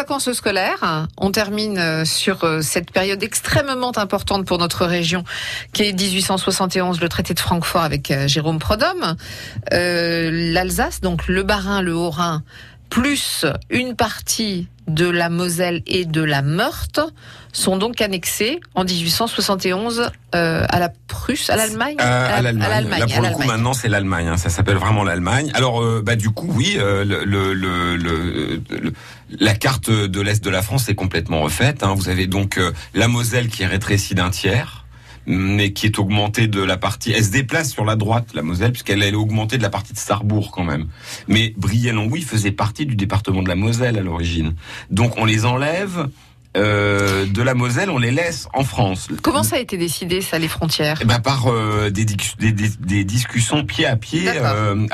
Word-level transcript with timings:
vacances 0.00 0.32
scolaires. 0.32 1.06
On 1.18 1.30
termine 1.30 1.76
euh, 1.78 2.04
sur 2.06 2.42
euh, 2.44 2.62
cette 2.62 2.90
période 2.90 3.22
extrêmement 3.22 3.92
importante 3.98 4.46
pour 4.46 4.56
notre 4.56 4.86
région, 4.86 5.24
qui 5.74 5.82
est 5.82 5.92
1871, 5.92 7.02
le 7.02 7.08
traité 7.10 7.34
de 7.34 7.38
Francfort 7.38 7.82
avec 7.82 8.10
euh, 8.10 8.26
Jérôme 8.26 8.58
Prodhomme. 8.58 9.14
L'Alsace, 9.70 11.02
donc 11.02 11.28
le 11.28 11.42
Bas-Rhin, 11.42 11.82
le 11.82 11.94
Haut-Rhin, 11.94 12.42
plus 12.88 13.44
une 13.68 13.94
partie 13.94 14.68
de 14.88 15.08
la 15.08 15.28
Moselle 15.28 15.82
et 15.86 16.04
de 16.04 16.22
la 16.22 16.42
Meurthe 16.42 17.00
sont 17.52 17.76
donc 17.76 18.00
annexés 18.00 18.60
en 18.74 18.84
1871 18.84 20.10
euh, 20.34 20.66
à 20.68 20.78
la 20.78 20.88
À 21.48 21.56
l'Allemagne. 21.56 21.96
Euh, 22.00 22.38
à 22.38 22.42
l'Allemagne. 22.42 23.00
Là 23.00 23.06
pour 23.06 23.22
le 23.22 23.30
coup 23.30 23.44
maintenant 23.44 23.72
c'est 23.72 23.88
l'Allemagne. 23.88 24.28
Hein. 24.28 24.36
ça 24.36 24.50
s'appelle 24.50 24.76
vraiment 24.76 25.04
l'Allemagne. 25.04 25.50
Alors 25.54 25.82
euh, 25.82 26.02
bah 26.04 26.16
du 26.16 26.30
coup 26.30 26.50
oui, 26.50 26.76
euh, 26.78 27.04
le, 27.04 27.24
le, 27.24 27.54
le, 27.96 28.92
la 29.38 29.54
carte 29.54 29.90
de 29.90 30.20
l'est 30.20 30.42
de 30.42 30.50
la 30.50 30.62
France 30.62 30.88
est 30.88 30.94
complètement 30.94 31.42
refaite. 31.42 31.82
Hein. 31.82 31.94
Vous 31.94 32.08
avez 32.08 32.26
donc 32.26 32.58
la 32.94 33.08
Moselle 33.08 33.48
qui 33.48 33.62
est 33.62 33.66
rétrécie 33.66 34.14
d'un 34.14 34.30
tiers 34.30 34.80
mais 35.26 35.72
qui 35.72 35.86
est 35.86 35.98
augmentée 35.98 36.48
de 36.48 36.62
la 36.62 36.76
partie. 36.76 37.12
Elle 37.12 37.24
se 37.24 37.30
déplace 37.30 37.70
sur 37.70 37.84
la 37.84 37.94
droite, 37.94 38.28
la 38.34 38.42
Moselle, 38.42 38.72
puisqu'elle 38.72 39.02
est 39.02 39.14
augmentée 39.14 39.58
de 39.58 39.62
la 39.62 39.70
partie 39.70 39.92
de 39.92 39.98
Sarrebourg 39.98 40.50
quand 40.50 40.64
même. 40.64 40.86
Mais 41.28 41.54
Brielle-en-Ouï 41.56 42.22
faisait 42.22 42.50
partie 42.52 42.86
du 42.86 42.96
département 42.96 43.42
de 43.42 43.48
la 43.48 43.54
Moselle 43.54 43.98
à 43.98 44.02
l'origine. 44.02 44.54
Donc 44.90 45.18
on 45.18 45.24
les 45.24 45.44
enlève. 45.44 46.08
Euh, 46.56 47.26
de 47.26 47.42
la 47.42 47.54
Moselle, 47.54 47.90
on 47.90 47.98
les 47.98 48.10
laisse 48.10 48.48
en 48.52 48.64
France. 48.64 49.06
Comment 49.22 49.44
ça 49.44 49.54
a 49.54 49.58
été 49.60 49.76
décidé, 49.76 50.20
ça, 50.20 50.36
les 50.36 50.48
frontières 50.48 50.98
eh 51.00 51.04
ben, 51.04 51.20
Par 51.20 51.46
euh, 51.46 51.90
des, 51.90 52.04
des, 52.04 52.52
des, 52.52 53.04
discussions 53.04 53.64
pied 53.64 53.86
à 53.86 53.94
pied, 53.94 54.28
euh, 54.28 54.86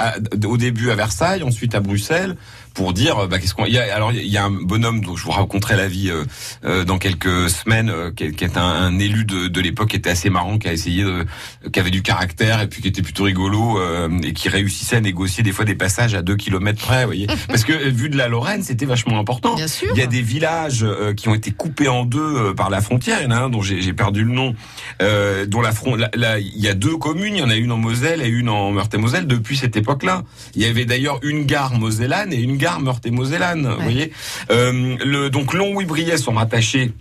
au 0.44 0.58
début 0.58 0.90
à 0.90 0.94
Versailles, 0.96 1.42
ensuite 1.42 1.74
à 1.74 1.80
Bruxelles, 1.80 2.36
pour 2.76 2.92
dire 2.92 3.18
euh, 3.18 3.26
bah, 3.26 3.38
qu'est-ce 3.38 3.54
qu'on 3.54 3.64
il 3.64 3.72
y 3.72 3.78
a 3.78 3.94
alors 3.94 4.12
il 4.12 4.26
y 4.26 4.36
a 4.36 4.44
un 4.44 4.50
bonhomme 4.50 5.00
dont 5.00 5.16
je 5.16 5.24
vous 5.24 5.30
raconterai 5.30 5.76
la 5.76 5.88
vie 5.88 6.10
euh, 6.10 6.24
euh 6.64 6.84
dans 6.84 6.98
quelques 6.98 7.48
semaines 7.50 7.88
euh, 7.88 8.12
qui, 8.14 8.30
qui, 8.32 8.44
est 8.44 8.58
un, 8.58 8.62
un 8.62 8.98
élu 8.98 9.24
de, 9.24 9.48
de 9.48 9.60
l'époque 9.60 9.88
qui 9.88 9.96
était 9.96 10.10
assez 10.10 10.28
marrant 10.28 10.58
qui 10.58 10.68
a 10.68 10.72
essayé 10.72 11.02
de, 11.02 11.24
qui 11.72 11.80
avait 11.80 11.90
du 11.90 12.02
caractère 12.02 12.60
et 12.60 12.68
puis 12.68 12.82
qui 12.82 12.88
était 12.88 13.02
plutôt 13.02 13.24
rigolo 13.24 13.80
et 14.22 14.32
qui 14.34 14.48
réussissait 14.50 14.96
à 14.96 15.00
négocier 15.00 15.42
des 15.42 15.52
fois 15.52 15.64
des 15.64 15.74
passages 15.74 16.14
à 16.14 16.20
deux 16.20 16.36
kilomètres 16.36 16.80
près 16.80 17.00
vous 17.00 17.06
voyez. 17.06 17.26
Parce 17.48 17.64
que 17.64 17.72
vu 17.72 18.10
de 18.10 18.16
la 18.16 18.28
Lorraine 18.28 18.62
c'était 18.62 18.84
vachement 18.84 19.18
important. 19.18 19.54
Bien 19.54 19.68
sûr. 19.68 19.88
il 19.94 19.98
y 19.98 20.02
a 20.02 20.06
des 20.06 20.20
villages 20.20 20.84
qui 21.16 21.28
ont 21.28 21.34
été 21.34 21.50
coupés 21.52 21.88
en 21.88 22.04
deux 22.04 22.54
par 22.54 22.68
la 22.68 22.82
frontière. 22.82 23.18
Il 23.20 23.24
y 23.24 23.26
en 23.26 23.30
a 23.30 23.38
un 23.38 23.48
dont 23.48 23.62
j'ai 23.62 23.92
perdu 23.94 24.22
le 24.22 24.32
nom 24.32 24.54
dont 25.00 25.60
la 25.62 25.72
front 25.72 25.96
là 25.96 26.38
il 26.38 26.60
y 26.60 26.68
a 26.68 26.74
deux 26.74 26.98
communes. 26.98 27.36
Il 27.36 27.40
y 27.40 27.42
en 27.42 27.50
a 27.50 27.56
une 27.56 27.72
en 27.72 27.78
Moselle 27.78 28.20
et 28.20 28.28
une 28.28 28.50
en 28.50 28.72
Meurthe-et-Moselle 28.72 29.26
depuis 29.26 29.56
cette 29.56 29.76
époque 29.76 30.02
là 30.02 30.24
il 30.54 30.62
y 30.62 30.66
avait 30.66 30.84
d'ailleurs 30.84 31.20
une 31.22 31.46
gare 31.46 31.78
mosellane 31.78 32.32
et 32.32 32.40
une 32.40 32.56
gare 32.56 32.65
gare 32.66 32.80
Meurthe 32.80 33.06
et 33.06 33.12
Mosellane. 33.12 33.68
Vous 33.68 33.82
voyez, 33.82 34.12
euh, 34.50 34.96
le, 35.04 35.30
donc 35.30 35.54
Longwy-Briey 35.54 36.16
sont 36.16 36.32
rattachés 36.32 36.92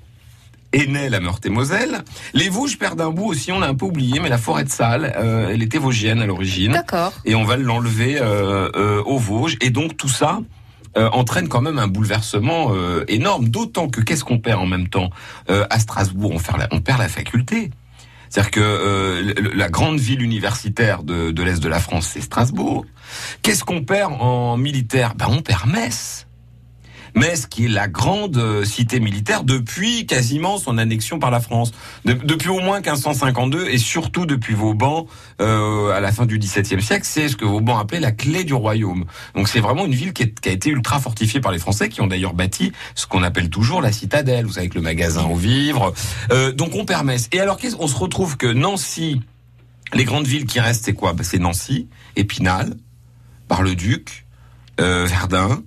Aînay, 0.74 1.10
la 1.10 1.20
Meurthe-et-Moselle. 1.20 2.04
Les 2.34 2.50
Vosges 2.50 2.78
perdent 2.78 3.02
un 3.02 3.10
bout 3.10 3.26
aussi, 3.26 3.52
on 3.52 3.60
l'a 3.60 3.68
un 3.68 3.76
peu 3.76 3.86
oublié, 3.86 4.20
mais 4.20 4.30
la 4.30 4.38
forêt 4.38 4.64
de 4.64 4.70
Salles, 4.70 5.12
euh, 5.18 5.50
elle 5.52 5.64
était 5.64 5.78
vosgienne 5.78 6.22
à 6.22 6.26
l'origine. 6.26 6.74
D'accord. 6.74 7.14
Et 7.24 7.34
on 7.34 7.46
va 7.46 7.58
l'enlever 7.58 8.20
euh, 8.20 8.70
euh, 8.76 9.02
aux 9.04 9.18
Vosges. 9.18 9.58
Et 9.62 9.72
donc 9.72 9.98
tout 9.98 10.10
ça 10.10 10.40
entraîne 10.98 11.50
quand 11.50 11.60
même 11.60 11.78
un 11.78 11.90
bouleversement 11.90 12.72
énorme. 13.10 13.50
D'autant 13.50 13.90
que 13.90 14.00
qu'est-ce 14.00 14.24
qu'on 14.24 14.40
perd 14.40 14.62
en 14.62 14.66
même 14.66 14.88
temps 14.88 15.10
À 15.50 15.78
Strasbourg, 15.78 16.32
on 16.34 16.40
perd 16.40 16.58
la, 16.58 16.70
on 16.72 16.80
perd 16.80 17.00
la 17.00 17.10
faculté. 17.10 17.72
C'est-à-dire 18.30 18.52
que 18.52 18.60
euh, 18.62 19.34
la 19.54 19.70
grande 19.70 20.00
ville 20.00 20.22
universitaire 20.22 21.04
de, 21.04 21.32
de 21.32 21.44
l'Est 21.44 21.62
de 21.62 21.70
la 21.70 21.80
France, 21.80 22.10
c'est 22.14 22.22
Strasbourg. 22.22 22.86
Qu'est-ce 23.42 23.64
qu'on 23.64 23.84
perd 23.84 24.14
en 24.20 24.58
militaire? 24.58 25.16
Ben, 25.16 25.28
On 25.30 25.42
perd 25.42 25.70
Metz. 25.70 26.25
Metz, 27.16 27.48
qui 27.48 27.66
est 27.66 27.70
la 27.70 27.88
grande 27.88 28.38
euh, 28.38 28.66
cité 28.66 29.00
militaire 29.00 29.44
depuis 29.44 30.06
quasiment 30.06 30.58
son 30.58 30.78
annexion 30.78 31.18
par 31.18 31.32
la 31.32 31.40
France. 31.40 31.72
De, 32.04 32.14
depuis 32.14 32.50
au 32.50 32.60
moins 32.60 32.78
1552 32.82 33.70
et 33.70 33.78
surtout 33.78 34.26
depuis 34.26 34.54
Vauban 34.54 35.08
euh, 35.42 35.92
à 35.92 36.02
la 36.02 36.12
fin 36.12 36.26
du 36.26 36.38
XVIIe 36.38 36.82
siècle, 36.82 37.06
c'est 37.06 37.30
ce 37.30 37.38
que 37.38 37.46
Vauban 37.46 37.78
appelait 37.78 38.00
la 38.00 38.12
clé 38.12 38.44
du 38.44 38.54
royaume. 38.54 39.06
Donc 39.34 39.48
c'est 39.48 39.62
vraiment 39.62 39.86
une 39.86 39.96
ville 39.96 40.14
qui, 40.14 40.24
a 40.24 40.52
été 40.52 40.70
ultra 40.70 41.00
fortifiée 41.00 41.40
par 41.40 41.52
les 41.52 41.60
Français, 41.60 41.90
qui 41.90 42.02
ont 42.02 42.08
d'ailleurs 42.08 42.34
bâti 42.34 42.74
ce 42.96 43.08
qu'on 43.08 43.24
appelle 43.24 43.50
toujours 43.50 43.82
la 43.82 43.92
citadelle, 43.92 44.46
vous 44.46 44.54
savez, 44.54 44.66
avec 44.66 44.76
le 44.76 44.82
magasin 44.82 45.24
aux 45.24 45.36
vivres. 45.36 45.94
Euh, 46.32 46.52
donc 46.52 46.76
on 46.76 46.86
perd 46.86 47.06
Metz. 47.06 47.30
Et 47.32 47.40
alors 47.40 47.58
on 47.80 47.88
se 47.88 47.96
retrouve 47.96 48.38
que 48.38 48.48
Nancy, 48.48 49.22
les 49.94 50.04
grandes 50.04 50.28
villes 50.28 50.46
qui 50.46 50.60
restent, 50.60 50.86
c'est 50.86 50.94
quoi? 50.94 51.14
Ben, 51.14 51.24
C'est 51.24 51.40
Nancy, 51.40 51.88
Épinal, 52.16 52.76
Bar-le-Duc, 53.48 54.26
euh, 54.80 55.06
Verdun, 55.06 55.64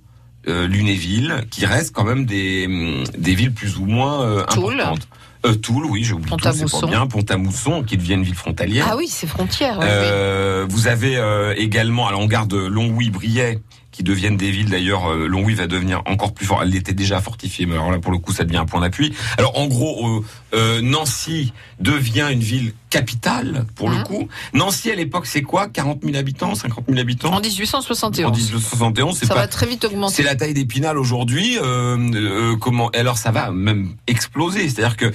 euh, 0.47 0.67
Lunéville, 0.67 1.43
qui 1.49 1.65
restent 1.65 1.93
quand 1.93 2.05
même 2.05 2.25
des, 2.25 2.67
mm, 2.67 3.03
des 3.17 3.35
villes 3.35 3.53
plus 3.53 3.77
ou 3.77 3.85
moins 3.85 4.21
euh, 4.21 4.41
importantes. 4.41 5.07
Euh, 5.45 5.53
Toul, 5.53 5.85
oui, 5.85 6.03
j'ai 6.03 6.13
oublié 6.13 6.35
Toul, 6.35 6.51
c'est 6.53 6.69
pas 6.69 6.87
bien. 6.87 7.07
Pont-à-Mousson, 7.07 7.83
qui 7.83 7.95
devient 7.95 8.15
une 8.15 8.23
ville 8.23 8.35
frontalière. 8.35 8.87
Ah 8.89 8.97
oui, 8.97 9.07
c'est 9.07 9.27
frontière. 9.27 9.79
Ouais, 9.79 9.85
euh, 9.87 10.65
oui. 10.65 10.73
Vous 10.73 10.87
avez 10.87 11.15
euh, 11.15 11.53
également, 11.55 12.07
alors 12.07 12.19
on 12.19 12.25
garde 12.25 12.53
Longwy, 12.53 13.09
Briey, 13.09 13.59
qui 13.91 14.03
deviennent 14.03 14.37
des 14.37 14.51
villes 14.51 14.69
d'ailleurs. 14.69 15.11
Euh, 15.11 15.27
Longwy 15.27 15.55
va 15.55 15.67
devenir 15.67 16.01
encore 16.05 16.33
plus 16.33 16.45
fort. 16.45 16.61
Elle 16.63 16.75
était 16.75 16.93
déjà 16.93 17.21
fortifiée, 17.21 17.65
mais 17.65 17.73
alors 17.73 17.91
là 17.91 17.99
pour 17.99 18.11
le 18.11 18.17
coup 18.17 18.33
ça 18.33 18.43
devient 18.43 18.57
un 18.57 18.65
point 18.65 18.81
d'appui. 18.81 19.13
Alors 19.37 19.57
en 19.57 19.67
gros, 19.67 20.07
euh, 20.07 20.25
euh, 20.53 20.81
Nancy 20.81 21.53
devient 21.79 22.27
une 22.31 22.39
ville 22.39 22.73
capitale 22.89 23.65
pour 23.75 23.89
le 23.89 24.03
coup. 24.03 24.27
Nancy 24.53 24.91
à 24.91 24.95
l'époque 24.95 25.25
c'est 25.25 25.41
quoi? 25.41 25.67
40 25.67 26.03
000 26.03 26.15
habitants, 26.17 26.55
50 26.55 26.85
000 26.87 26.99
habitants? 26.99 27.33
En 27.33 27.41
1871. 27.41 28.25
En 28.25 28.31
1871, 28.31 29.17
c'est 29.17 29.25
ça 29.25 29.33
pas, 29.33 29.41
va 29.41 29.47
très 29.47 29.65
vite 29.65 29.85
augmenter. 29.85 30.15
C'est 30.15 30.23
la 30.23 30.35
taille 30.35 30.53
d'Épinal 30.53 30.97
aujourd'hui. 30.97 31.57
Euh, 31.61 32.55
comment 32.57 32.89
Alors 32.89 33.17
ça 33.17 33.31
va 33.31 33.51
même 33.51 33.95
exploser. 34.07 34.69
C'est-à-dire 34.69 34.97
que 34.97 35.11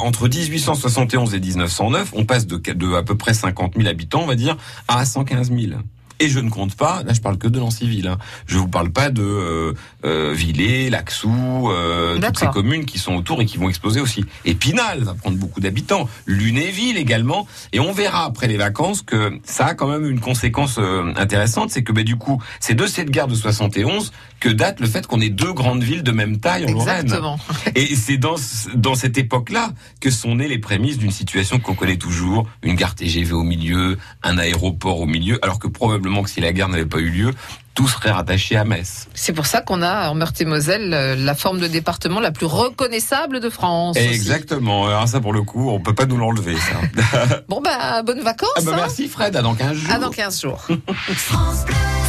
entre 0.00 0.28
1871 0.28 1.34
et 1.34 1.40
1909, 1.40 2.10
on 2.14 2.24
passe 2.24 2.46
de, 2.46 2.56
de 2.56 2.94
à 2.94 3.02
peu 3.02 3.16
près 3.16 3.34
50 3.34 3.74
000 3.76 3.88
habitants, 3.88 4.22
on 4.22 4.26
va 4.26 4.34
dire, 4.34 4.56
à 4.88 5.04
115 5.04 5.50
000. 5.50 5.80
Et 6.20 6.28
je 6.28 6.40
ne 6.40 6.50
compte 6.50 6.74
pas, 6.74 7.02
là 7.04 7.12
je 7.12 7.20
parle 7.20 7.38
que 7.38 7.48
de 7.48 7.58
Nancy-Ville. 7.58 8.08
Hein. 8.08 8.18
Je 8.46 8.58
vous 8.58 8.68
parle 8.68 8.90
pas 8.90 9.10
de 9.10 9.22
euh, 9.22 9.72
euh, 10.04 10.32
Villers, 10.34 10.90
Laxou, 10.90 11.70
euh, 11.70 12.18
toutes 12.20 12.38
ces 12.38 12.46
communes 12.48 12.84
qui 12.84 12.98
sont 12.98 13.14
autour 13.14 13.40
et 13.40 13.46
qui 13.46 13.56
vont 13.56 13.68
exploser 13.68 14.00
aussi. 14.00 14.24
Et 14.44 14.54
Pinal 14.54 15.04
va 15.04 15.14
prendre 15.14 15.36
beaucoup 15.36 15.60
d'habitants, 15.60 16.08
Lunéville 16.26 16.96
également. 16.96 17.46
Et 17.72 17.80
on 17.80 17.92
verra 17.92 18.24
après 18.24 18.48
les 18.48 18.56
vacances 18.56 19.02
que 19.02 19.38
ça 19.44 19.66
a 19.66 19.74
quand 19.74 19.88
même 19.88 20.08
une 20.08 20.20
conséquence 20.20 20.76
euh, 20.78 21.12
intéressante, 21.16 21.70
c'est 21.70 21.82
que 21.82 21.92
bah, 21.92 22.02
du 22.02 22.16
coup, 22.16 22.42
c'est 22.58 22.74
de 22.74 22.86
cette 22.86 23.10
guerre 23.10 23.28
de 23.28 23.34
71 23.34 24.12
que 24.40 24.48
date 24.48 24.80
le 24.80 24.86
fait 24.86 25.06
qu'on 25.06 25.20
ait 25.20 25.30
deux 25.30 25.52
grandes 25.52 25.82
villes 25.82 26.02
de 26.02 26.12
même 26.12 26.38
taille 26.38 26.64
en 26.64 26.68
Exactement. 26.68 27.38
Lorraine. 27.48 27.72
Et 27.74 27.94
c'est 27.94 28.18
dans, 28.18 28.36
dans 28.74 28.94
cette 28.94 29.18
époque-là 29.18 29.70
que 30.00 30.10
sont 30.10 30.36
nées 30.36 30.48
les 30.48 30.58
prémices 30.58 30.98
d'une 30.98 31.10
situation 31.10 31.58
qu'on 31.58 31.74
connaît 31.74 31.96
toujours, 31.96 32.48
une 32.62 32.74
gare 32.74 32.94
TGV 32.94 33.32
au 33.32 33.42
milieu, 33.42 33.98
un 34.22 34.38
aéroport 34.38 35.00
au 35.00 35.06
milieu, 35.06 35.38
alors 35.42 35.58
que 35.58 35.68
probablement 35.68 36.07
que 36.22 36.30
si 36.30 36.40
la 36.40 36.52
guerre 36.52 36.68
n'avait 36.68 36.86
pas 36.86 36.98
eu 36.98 37.10
lieu, 37.10 37.34
tout 37.74 37.86
serait 37.86 38.10
rattaché 38.10 38.56
à 38.56 38.64
Metz. 38.64 39.06
C'est 39.14 39.32
pour 39.32 39.46
ça 39.46 39.60
qu'on 39.60 39.82
a 39.82 40.10
en 40.10 40.14
Meurthe-et-Moselle 40.14 40.92
euh, 40.92 41.14
la 41.14 41.34
forme 41.34 41.60
de 41.60 41.68
département 41.68 42.18
la 42.18 42.32
plus 42.32 42.46
reconnaissable 42.46 43.38
de 43.38 43.48
France. 43.48 43.96
Exactement. 43.96 44.82
Aussi. 44.82 44.90
Alors 44.90 45.08
ça 45.08 45.20
pour 45.20 45.32
le 45.32 45.42
coup, 45.42 45.70
on 45.70 45.78
peut 45.78 45.94
pas 45.94 46.06
nous 46.06 46.16
l'enlever 46.16 46.56
ça. 46.56 47.40
bon 47.48 47.60
bah 47.60 48.02
bonnes 48.02 48.22
vacances. 48.22 48.50
Ah 48.56 48.62
bah 48.62 48.72
hein 48.74 48.76
merci 48.78 49.06
Fred, 49.06 49.36
à 49.36 49.42
dans 49.42 49.54
15 49.54 49.76
jours. 49.76 49.92
À 49.92 49.98
dans 49.98 50.10
15 50.10 50.40
jours. 50.40 50.66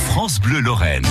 France 0.10 0.40
Bleu 0.42 0.60
Lorraine. 0.60 1.06